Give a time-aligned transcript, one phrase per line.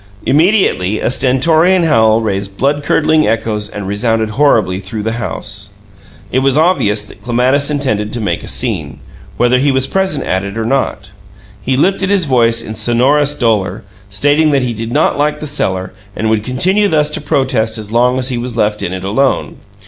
[0.25, 5.73] Immediately a stentorian howl raised blood curdling echoes and resounded horribly through the house.
[6.31, 8.97] It was obvious that Clematis intended to make a scene,
[9.37, 11.11] whether he was present at it or not.
[11.63, 15.93] He lifted his voice in sonorous dolor, stating that he did not like the cellar
[16.15, 19.57] and would continue thus to protest as long as he was left in it alone.